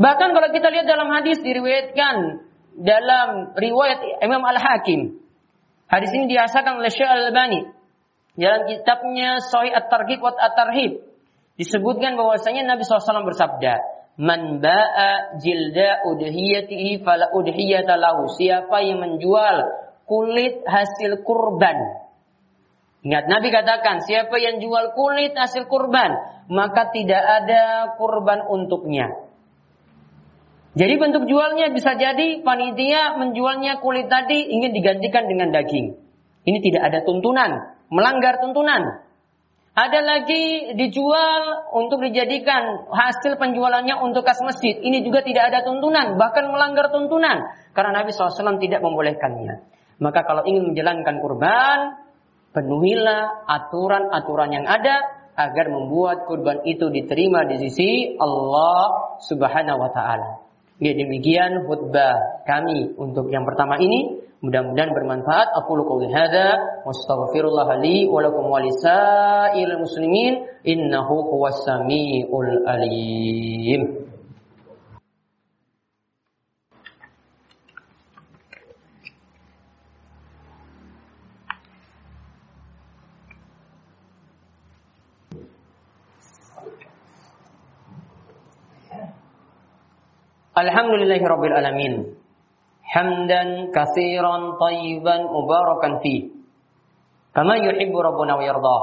Bahkan 0.01 0.29
kalau 0.33 0.49
kita 0.49 0.73
lihat 0.73 0.89
dalam 0.89 1.13
hadis 1.13 1.37
diriwayatkan 1.45 2.41
dalam 2.81 3.53
riwayat 3.53 4.23
Imam 4.25 4.41
Al-Hakim. 4.41 5.21
Hadis 5.85 6.09
ini 6.17 6.31
dihasakan 6.31 6.81
oleh 6.81 6.89
Syekh 6.89 7.05
Al-Albani 7.05 7.67
dalam 8.33 8.65
kitabnya 8.65 9.43
Sahih 9.43 9.75
At-Targhib 9.75 10.23
wa 10.23 10.33
At-Tarhib. 10.33 11.03
Disebutkan 11.59 12.17
bahwasanya 12.17 12.65
Nabi 12.65 12.87
SAW 12.87 13.27
bersabda, 13.27 13.90
Man 14.19 14.59
ba'a 14.59 15.39
jilda 15.39 16.03
udhiyatihi 16.03 16.99
fala 17.05 17.31
udhiyata 17.31 17.95
lahu. 17.95 18.27
Siapa 18.27 18.83
yang 18.83 18.99
menjual 18.99 19.55
kulit 20.03 20.67
hasil 20.67 21.23
kurban. 21.23 22.03
Ingat 23.01 23.25
Nabi 23.31 23.49
katakan, 23.49 24.03
siapa 24.05 24.37
yang 24.37 24.61
jual 24.61 24.93
kulit 24.93 25.33
hasil 25.33 25.65
kurban, 25.65 26.11
maka 26.53 26.93
tidak 26.93 27.23
ada 27.23 27.95
kurban 27.97 28.45
untuknya. 28.45 29.09
Jadi 30.71 30.93
bentuk 30.95 31.27
jualnya 31.27 31.67
bisa 31.73 31.99
jadi 31.99 32.45
panitia 32.45 33.19
menjualnya 33.19 33.83
kulit 33.83 34.07
tadi 34.07 34.53
ingin 34.53 34.71
digantikan 34.71 35.27
dengan 35.27 35.51
daging. 35.51 35.97
Ini 36.47 36.57
tidak 36.63 36.83
ada 36.93 36.99
tuntunan, 37.03 37.75
melanggar 37.91 38.39
tuntunan. 38.39 39.03
Ada 39.71 40.03
lagi 40.03 40.75
dijual 40.75 41.71
untuk 41.71 42.03
dijadikan 42.03 42.91
hasil 42.91 43.39
penjualannya 43.39 43.95
untuk 44.03 44.27
kas 44.27 44.43
masjid. 44.43 44.75
Ini 44.75 44.99
juga 45.07 45.23
tidak 45.23 45.47
ada 45.47 45.63
tuntunan, 45.63 46.19
bahkan 46.19 46.51
melanggar 46.51 46.91
tuntunan. 46.91 47.47
Karena 47.71 48.03
Nabi 48.03 48.11
SAW 48.11 48.59
tidak 48.59 48.83
membolehkannya. 48.83 49.63
Maka 50.03 50.27
kalau 50.27 50.43
ingin 50.43 50.75
menjalankan 50.75 51.23
kurban, 51.23 52.03
penuhilah 52.51 53.47
aturan-aturan 53.47 54.49
yang 54.51 54.67
ada 54.67 55.07
agar 55.39 55.71
membuat 55.71 56.27
kurban 56.27 56.67
itu 56.67 56.91
diterima 56.91 57.47
di 57.47 57.55
sisi 57.63 58.19
Allah 58.19 59.15
Subhanahu 59.23 59.79
wa 59.79 59.91
taala. 59.95 60.50
Ya 60.81 60.97
demikian 60.97 61.69
khutbah 61.69 62.41
kami 62.49 62.97
untuk 62.97 63.29
yang 63.29 63.45
pertama 63.45 63.77
ini. 63.77 64.17
Mudah-mudahan 64.41 64.97
bermanfaat. 64.97 65.53
Aku 65.61 65.77
qouli 65.85 66.09
hadza 66.09 66.81
wastaghfirullah 66.81 67.77
li 67.85 68.09
wa 68.09 68.25
wa 68.25 68.57
lisairil 68.57 69.77
muslimin 69.77 70.41
innahu 70.65 71.29
huwas 71.29 71.61
samiul 71.61 72.65
alim. 72.65 74.00
Alhamdulillahirabbil 90.61 91.55
alamin. 91.57 91.93
Hamdan 92.85 93.73
katsiran 93.73 94.61
tayyiban 94.61 95.25
mubarakan 95.25 96.03
fi. 96.05 96.29
Kama 97.33 97.57
yuhibbu 97.57 97.97
rabbuna 97.97 98.37
wa 98.37 98.43
yardah. 98.45 98.81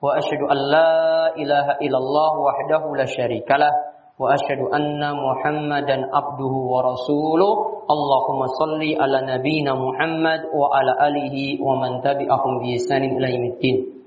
Wa 0.00 0.16
asyhadu 0.16 0.48
an 0.48 0.58
la 0.58 0.92
ilaha 1.36 1.76
illallah 1.78 2.32
wahdahu 2.40 2.96
la 2.96 3.04
syarikalah 3.04 3.68
wa 4.16 4.32
asyhadu 4.32 4.72
anna 4.72 5.12
muhammadan 5.12 6.08
abduhu 6.08 6.72
wa 6.72 6.88
rasuluh. 6.88 7.84
Allahumma 7.84 8.48
salli 8.56 8.96
ala 8.96 9.22
nabiyyina 9.22 9.76
Muhammad 9.76 10.50
wa 10.50 10.72
ala 10.72 11.10
alihi 11.10 11.60
wa 11.60 11.76
man 11.78 12.00
tabi'ahum 12.00 12.64
bi 12.64 12.80
ihsanin 12.80 13.18
ila 13.18 13.28
yaumiddin. 13.28 14.02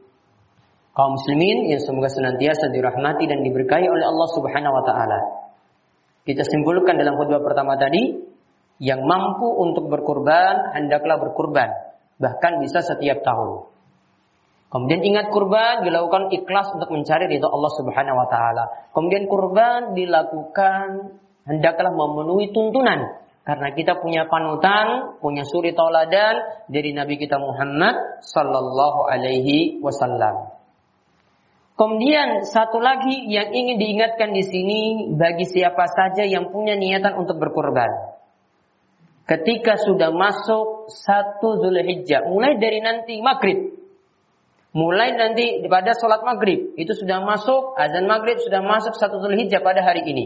Kaum 0.94 1.18
muslimin 1.18 1.72
yang 1.74 1.82
semoga 1.82 2.10
senantiasa 2.10 2.74
dirahmati 2.74 3.26
dan 3.30 3.42
diberkahi 3.46 3.86
oleh 3.86 4.06
Allah 4.08 4.30
Subhanahu 4.34 4.74
wa 4.78 4.84
taala 4.86 5.43
kita 6.24 6.44
simpulkan 6.48 6.96
dalam 6.96 7.20
khutbah 7.20 7.44
pertama 7.44 7.76
tadi 7.76 8.16
yang 8.80 9.04
mampu 9.04 9.48
untuk 9.60 9.92
berkurban, 9.92 10.76
hendaklah 10.76 11.20
berkurban. 11.20 11.70
Bahkan 12.20 12.64
bisa 12.64 12.80
setiap 12.80 13.22
tahun. 13.22 13.68
Kemudian 14.74 15.06
ingat 15.06 15.30
kurban 15.30 15.86
dilakukan 15.86 16.34
ikhlas 16.34 16.74
untuk 16.74 16.90
mencari 16.90 17.30
ridho 17.30 17.46
Allah 17.46 17.72
Subhanahu 17.78 18.18
wa 18.18 18.28
taala. 18.32 18.66
Kemudian 18.90 19.30
kurban 19.30 19.94
dilakukan 19.94 21.14
hendaklah 21.46 21.94
memenuhi 21.94 22.50
tuntunan 22.50 23.22
karena 23.44 23.76
kita 23.76 24.00
punya 24.00 24.26
panutan, 24.32 25.20
punya 25.20 25.44
suri 25.44 25.76
tauladan 25.76 26.66
dari 26.72 26.96
Nabi 26.96 27.20
kita 27.20 27.38
Muhammad 27.38 28.24
sallallahu 28.24 29.06
alaihi 29.06 29.84
wasallam. 29.84 30.50
Kemudian 31.74 32.46
satu 32.46 32.78
lagi 32.78 33.26
yang 33.34 33.50
ingin 33.50 33.82
diingatkan 33.82 34.30
di 34.30 34.46
sini 34.46 34.82
bagi 35.18 35.50
siapa 35.50 35.90
saja 35.90 36.22
yang 36.22 36.54
punya 36.54 36.78
niatan 36.78 37.18
untuk 37.18 37.42
berkurban 37.42 38.14
ketika 39.24 39.80
sudah 39.80 40.12
masuk 40.12 40.92
satu 40.92 41.64
Zulhijjah, 41.64 42.28
mulai 42.28 42.60
dari 42.60 42.84
nanti 42.84 43.20
maghrib, 43.24 43.72
mulai 44.76 45.16
nanti 45.16 45.64
pada 45.68 45.96
sholat 45.96 46.22
maghrib, 46.28 46.76
itu 46.76 46.92
sudah 46.92 47.24
masuk, 47.24 47.76
azan 47.80 48.06
maghrib 48.08 48.40
sudah 48.44 48.60
masuk 48.60 48.96
satu 49.00 49.24
Zulhijjah 49.24 49.64
pada 49.64 49.84
hari 49.84 50.04
ini. 50.08 50.26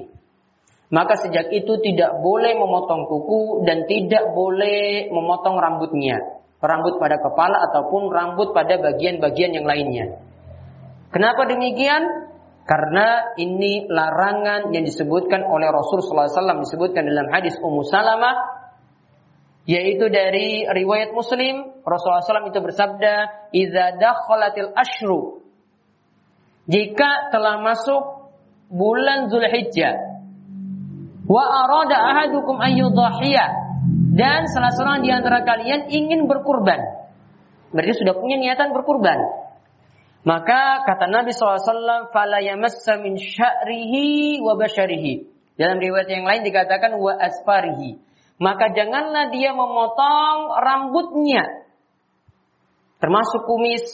Maka 0.87 1.19
sejak 1.19 1.51
itu 1.51 1.83
tidak 1.83 2.15
boleh 2.23 2.55
memotong 2.55 3.11
kuku 3.11 3.67
dan 3.67 3.83
tidak 3.91 4.31
boleh 4.31 5.11
memotong 5.11 5.59
rambutnya. 5.59 6.15
Rambut 6.63 6.95
pada 6.95 7.19
kepala 7.19 7.59
ataupun 7.69 8.07
rambut 8.07 8.55
pada 8.55 8.79
bagian-bagian 8.79 9.51
yang 9.51 9.67
lainnya. 9.67 10.15
Kenapa 11.11 11.47
demikian? 11.47 12.27
Karena 12.67 13.31
ini 13.39 13.87
larangan 13.87 14.75
yang 14.75 14.83
disebutkan 14.83 15.47
oleh 15.47 15.71
Rasulullah 15.71 16.27
SAW 16.27 16.67
disebutkan 16.67 17.07
dalam 17.07 17.31
hadis 17.31 17.55
Ummu 17.63 17.87
Salamah 17.87 18.35
yaitu 19.63 20.11
dari 20.11 20.67
riwayat 20.67 21.15
Muslim. 21.15 21.79
Rasulullah 21.87 22.27
SAW 22.27 22.51
itu 22.51 22.59
bersabda 22.59 23.13
idza 23.55 23.95
ashru 24.75 25.47
jika 26.67 27.31
telah 27.31 27.63
masuk 27.63 28.35
bulan 28.67 29.31
Zulhijjah 29.31 29.95
wa 31.23 31.43
arada 31.47 31.95
ahadukum 32.03 32.59
dan 34.11 34.43
salah 34.51 34.75
seorang 34.75 35.07
di 35.07 35.09
antara 35.15 35.47
kalian 35.47 35.87
ingin 35.87 36.27
berkurban. 36.27 36.83
Berarti 37.71 37.95
sudah 37.95 38.11
punya 38.19 38.35
niatan 38.35 38.75
berkurban 38.75 39.46
maka 40.27 40.83
kata 40.83 41.07
Nabi 41.07 41.31
SAW 41.31 42.11
fala 42.11 42.43
yamassa 42.43 42.99
min 42.99 43.15
sya'rihi 43.15 44.43
wa 44.43 44.59
basharihi 44.59 45.23
dalam 45.55 45.79
riwayat 45.79 46.11
yang 46.11 46.27
lain 46.27 46.43
dikatakan 46.43 46.99
wa 46.99 47.15
asfarihi 47.15 48.03
maka 48.37 48.69
janganlah 48.69 49.33
dia 49.33 49.49
memotong 49.53 50.61
rambutnya. 50.61 51.65
Termasuk 53.01 53.45
kumis, 53.45 53.85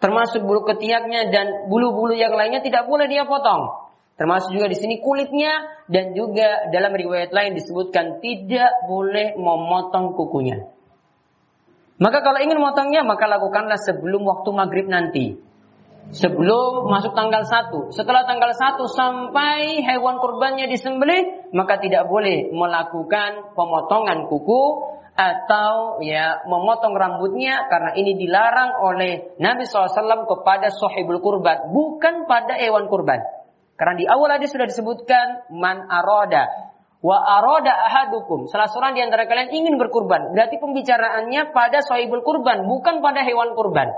termasuk 0.00 0.44
bulu 0.44 0.64
ketiaknya 0.68 1.32
dan 1.32 1.68
bulu-bulu 1.68 2.12
yang 2.16 2.32
lainnya 2.36 2.60
tidak 2.60 2.88
boleh 2.88 3.08
dia 3.08 3.24
potong. 3.24 3.88
Termasuk 4.20 4.52
juga 4.52 4.68
di 4.68 4.76
sini 4.76 5.00
kulitnya 5.00 5.64
dan 5.88 6.12
juga 6.12 6.68
dalam 6.68 6.92
riwayat 6.92 7.32
lain 7.32 7.56
disebutkan 7.56 8.20
tidak 8.20 8.84
boleh 8.84 9.32
memotong 9.36 10.12
kukunya. 10.12 10.68
Maka 12.00 12.20
kalau 12.20 12.40
ingin 12.40 12.60
memotongnya 12.60 13.00
maka 13.04 13.28
lakukanlah 13.28 13.80
sebelum 13.80 14.24
waktu 14.24 14.48
maghrib 14.52 14.88
nanti 14.88 15.40
sebelum 16.10 16.90
masuk 16.90 17.14
tanggal 17.14 17.42
1. 17.46 17.94
Setelah 17.94 18.26
tanggal 18.26 18.50
1 18.50 18.78
sampai 18.90 19.82
hewan 19.86 20.18
kurbannya 20.18 20.66
disembelih, 20.66 21.50
maka 21.54 21.78
tidak 21.78 22.10
boleh 22.10 22.50
melakukan 22.50 23.54
pemotongan 23.54 24.26
kuku 24.26 24.62
atau 25.14 26.00
ya 26.00 26.40
memotong 26.48 26.96
rambutnya 26.96 27.68
karena 27.68 27.92
ini 27.92 28.16
dilarang 28.16 28.80
oleh 28.80 29.36
Nabi 29.36 29.68
SAW 29.68 30.24
kepada 30.26 30.72
sahibul 30.72 31.20
kurban, 31.20 31.70
bukan 31.70 32.24
pada 32.24 32.56
hewan 32.56 32.88
kurban. 32.88 33.20
Karena 33.76 33.94
di 33.96 34.04
awal 34.04 34.36
hadis 34.36 34.52
sudah 34.52 34.68
disebutkan 34.68 35.50
man 35.56 35.88
aroda 35.88 36.70
wa 37.00 37.16
aroda 37.16 37.72
ahadukum. 37.72 38.44
Salah 38.52 38.68
seorang 38.68 38.92
di 38.92 39.00
antara 39.00 39.24
kalian 39.24 39.52
ingin 39.56 39.80
berkurban. 39.80 40.36
Berarti 40.36 40.60
pembicaraannya 40.60 41.52
pada 41.52 41.80
sahibul 41.80 42.20
kurban, 42.20 42.68
bukan 42.68 43.00
pada 43.00 43.24
hewan 43.24 43.56
kurban. 43.56 43.88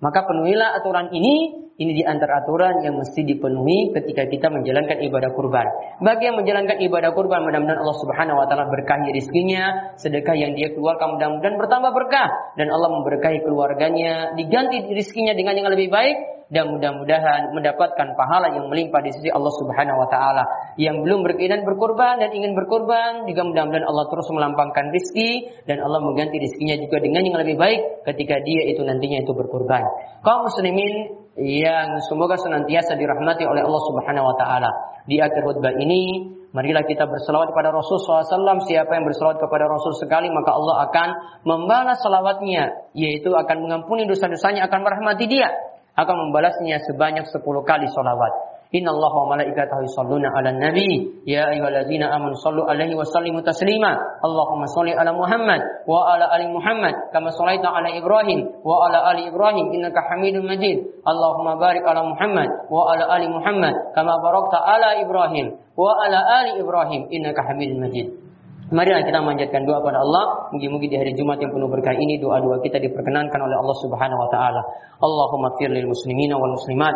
Maka 0.00 0.28
penuhilah 0.28 0.76
aturan 0.80 1.08
ini, 1.12 1.65
ini 1.76 1.92
di 1.92 2.04
antara 2.08 2.40
aturan 2.40 2.80
yang 2.80 2.96
mesti 2.96 3.20
dipenuhi 3.20 3.92
ketika 3.92 4.24
kita 4.24 4.48
menjalankan 4.48 4.96
ibadah 4.96 5.30
kurban. 5.36 5.68
Bagi 6.00 6.32
yang 6.32 6.40
menjalankan 6.40 6.80
ibadah 6.80 7.12
kurban, 7.12 7.44
mudah-mudahan 7.44 7.84
Allah 7.84 7.98
Subhanahu 8.00 8.40
wa 8.40 8.46
taala 8.48 8.64
berkahi 8.72 9.12
rizkinya, 9.12 9.92
sedekah 10.00 10.32
yang 10.32 10.56
dia 10.56 10.72
keluarkan 10.72 11.20
mudah-mudahan 11.20 11.60
bertambah 11.60 11.92
berkah 11.92 12.28
dan 12.56 12.72
Allah 12.72 12.88
memberkahi 12.96 13.44
keluarganya, 13.44 14.32
diganti 14.40 14.88
rizkinya 14.88 15.36
dengan 15.36 15.52
yang 15.52 15.68
lebih 15.68 15.92
baik 15.92 16.16
dan 16.48 16.70
mudah-mudahan 16.70 17.52
mendapatkan 17.52 18.14
pahala 18.14 18.54
yang 18.54 18.70
melimpah 18.70 19.02
di 19.02 19.10
sisi 19.12 19.28
Allah 19.28 19.52
Subhanahu 19.60 19.98
wa 20.00 20.08
taala. 20.08 20.44
Yang 20.80 21.04
belum 21.04 21.28
berkeinginan 21.28 21.66
berkorban 21.66 22.22
dan 22.22 22.30
ingin 22.32 22.56
berkorban, 22.56 23.28
juga 23.28 23.42
mudah-mudahan 23.44 23.84
Allah 23.84 24.06
terus 24.08 24.32
melampangkan 24.32 24.94
rizki 24.96 25.44
dan 25.68 25.84
Allah 25.84 26.00
mengganti 26.00 26.40
rizkinya 26.40 26.80
juga 26.80 27.04
dengan 27.04 27.20
yang 27.20 27.36
lebih 27.36 27.60
baik 27.60 28.08
ketika 28.08 28.40
dia 28.40 28.64
itu 28.70 28.80
nantinya 28.80 29.20
itu 29.26 29.32
berkorban. 29.36 29.84
Kaum 30.22 30.48
muslimin 30.48 31.25
yang 31.36 32.00
semoga 32.08 32.40
senantiasa 32.40 32.96
dirahmati 32.96 33.44
oleh 33.44 33.60
Allah 33.60 33.82
Subhanahu 33.92 34.26
wa 34.32 34.36
taala. 34.40 34.70
Di 35.04 35.20
akhir 35.20 35.44
khutbah 35.44 35.76
ini 35.76 36.32
Marilah 36.56 36.88
kita 36.88 37.04
berselawat 37.04 37.52
kepada 37.52 37.68
Rasul 37.68 38.00
SAW. 38.00 38.64
Siapa 38.64 38.88
yang 38.96 39.04
berselawat 39.04 39.36
kepada 39.44 39.68
Rasul 39.68 39.92
sekali, 39.92 40.32
maka 40.32 40.56
Allah 40.56 40.88
akan 40.88 41.08
membalas 41.44 42.00
selawatnya. 42.00 42.88
Yaitu 42.96 43.28
akan 43.28 43.68
mengampuni 43.68 44.08
dosa-dosanya, 44.08 44.64
akan 44.64 44.80
merahmati 44.80 45.28
dia 45.28 45.52
akan 45.96 46.28
membalasnya 46.28 46.76
sebanyak 46.84 47.24
10 47.24 47.40
kali 47.64 47.88
solawat. 47.88 48.32
Inna 48.74 48.90
Allah 48.90 49.12
wa 49.14 49.26
malaikatahu 49.38 49.86
yusalluna 49.86 50.34
ala 50.34 50.50
nabi. 50.50 51.22
Ya 51.22 51.46
ayyuhalladzina 51.54 52.10
amanu 52.10 52.34
sallu 52.34 52.66
alaihi 52.66 52.98
wa 52.98 53.06
sallimu 53.06 53.46
taslima. 53.46 53.94
Allahumma 54.26 54.66
salli 54.74 54.90
ala 54.90 55.14
Muhammad 55.14 55.62
wa 55.86 56.02
ala 56.10 56.26
ali 56.34 56.50
Muhammad 56.50 56.94
kama 57.14 57.30
sallaita 57.30 57.70
ala 57.70 57.94
Ibrahim 57.94 58.42
wa 58.66 58.90
ala 58.90 59.14
ali 59.14 59.30
Ibrahim 59.30 59.70
innaka 59.70 60.02
Hamidum 60.10 60.50
Majid. 60.50 60.82
Allahumma 61.06 61.54
barik 61.62 61.86
ala 61.86 62.02
Muhammad 62.02 62.50
wa 62.66 62.90
ala 62.90 63.06
ali 63.14 63.30
Muhammad 63.30 63.74
kama 63.94 64.18
barakta 64.18 64.58
ala 64.58 64.98
Ibrahim 64.98 65.54
wa 65.78 65.94
ala 66.02 66.18
ali 66.42 66.58
Ibrahim 66.58 67.06
innaka 67.14 67.46
Hamidum 67.46 67.86
Majid. 67.86 68.25
Marilah 68.66 69.06
kita 69.06 69.22
manjatkan 69.22 69.62
doa 69.62 69.78
pada 69.78 70.02
Allah. 70.02 70.50
Mungkin-mungkin 70.50 70.90
di 70.90 70.98
hari 70.98 71.14
Jumat 71.14 71.38
yang 71.38 71.54
penuh 71.54 71.70
berkah 71.70 71.94
ini 71.94 72.18
doa-doa 72.18 72.58
kita 72.66 72.82
diperkenankan 72.82 73.38
oleh 73.38 73.56
Allah 73.62 73.76
Subhanahu 73.78 74.18
wa 74.18 74.28
taala. 74.34 74.62
Allahumma 74.98 75.54
fir 75.54 75.70
lil 75.70 75.86
muslimina 75.86 76.34
wal 76.34 76.58
muslimat 76.58 76.94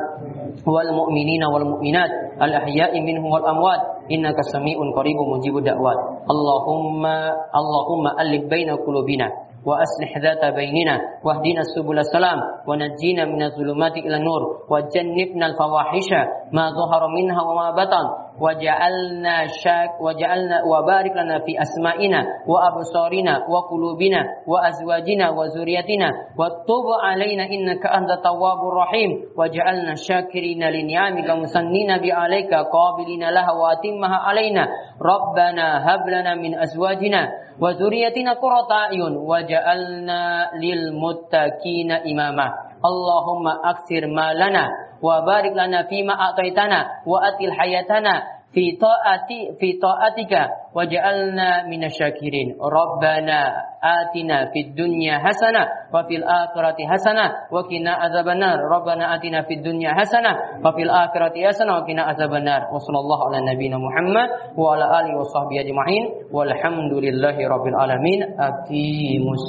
wal 0.67 0.91
mu'minina 0.91 1.47
wal 1.47 1.63
mu'minat 1.79 2.11
al 2.43 2.51
ahya'i 2.59 2.99
minhum 3.07 3.31
wal 3.31 3.47
amwat 3.47 4.03
innaka 4.11 4.43
sami'un 4.51 4.91
qaribun 4.91 5.39
mujibud 5.39 5.63
da'wat. 5.63 6.27
Allahumma 6.27 7.39
Allahumma 7.55 8.19
alif 8.19 8.51
baina 8.51 8.75
qulubina 8.75 9.31
وأصلح 9.61 10.19
ذات 10.25 10.55
بيننا 10.55 10.97
واهدنا 11.25 11.63
سبل 11.77 11.99
السلام 11.99 12.39
ونجينا 12.69 13.25
من 13.25 13.43
الظلمات 13.43 13.93
إلى 13.93 14.17
النور 14.17 14.43
وجنبنا 14.73 15.47
الفواحش 15.47 16.11
ما 16.53 16.65
ظهر 16.71 17.03
منها 17.17 17.43
وما 17.43 17.71
بطن 17.71 18.05
وجعلنا 18.41 19.47
شاك 19.65 20.01
وجعلنا 20.01 20.65
وبارك 20.65 21.13
لنا 21.17 21.39
في 21.39 21.53
أسمائنا 21.63 22.21
وأبصارنا 22.47 23.35
وقلوبنا 23.53 24.21
وأزواجنا 24.47 25.31
وذريتنا 25.31 26.09
وتب 26.39 26.87
علينا 27.03 27.45
إنك 27.45 27.87
أنت 27.87 28.11
التواب 28.11 28.61
الرحيم. 28.73 29.11
وجعلنا 29.39 29.95
شاكرين 29.95 30.63
لنعمك 30.65 31.31
مسنين 31.31 31.91
بعليك 31.99 32.53
قابلين 32.55 33.25
لها 33.31 33.53
وأتمها 33.53 34.17
علينا. 34.17 34.65
ربنا 35.03 35.67
هب 35.95 36.09
لنا 36.09 36.35
من 36.35 36.59
أزواجنا 36.59 37.29
وذريتنا 37.61 38.33
قرة 38.33 38.71
أعين 38.73 39.17
وجعلنا 39.17 40.51
للمتقين 40.63 41.91
إماما. 41.93 42.70
Allahumma 42.81 43.61
aksir 43.65 44.09
malana 44.09 44.97
wa 45.01 45.25
barik 45.25 45.57
lana 45.57 45.89
fi 45.89 46.05
ma 46.05 46.17
a'taitana 46.17 47.05
wa 47.09 47.21
atil 47.25 47.53
hayatana 47.53 48.41
fi 48.51 48.75
ta'ati 48.75 49.57
fi 49.63 49.79
ta'atika 49.79 50.75
waj'alna 50.75 51.71
minasyakirin. 51.71 52.59
Rabbana 52.59 53.55
atina 53.79 54.51
fid 54.51 54.75
dunya 54.75 55.23
hasanah 55.23 55.91
wa 55.95 56.03
fil 56.07 56.27
akhirati 56.27 56.83
hasanah 56.83 57.51
wa 57.51 57.63
qina 57.71 57.95
azabannar. 58.11 58.59
Rabbana 58.59 59.15
atina 59.15 59.47
fid 59.47 59.63
dunya 59.63 59.95
hasanah 59.95 60.63
wa 60.63 60.71
fil 60.75 60.91
akhirati 60.91 61.47
hasanah 61.47 61.83
wa 61.83 61.87
qina 61.87 62.11
azabannar. 62.11 62.71
Wa 62.75 62.83
sallallahu 62.83 63.31
ala 63.31 63.39
nabiyyina 63.47 63.79
muhammad 63.79 64.29
wa 64.59 64.75
ala 64.75 64.99
alihi 65.03 65.15
wa 65.15 65.27
sahbihi 65.31 65.59
ajma'in. 65.71 66.05
Walhamdulillahi 66.35 67.47
rabbil 67.47 67.79
alamin. 67.79 68.21
Aqimus 68.35 69.47